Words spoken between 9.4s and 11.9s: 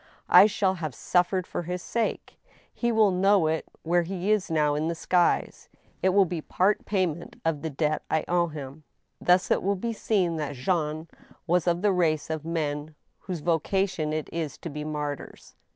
it will be seen that Jean was of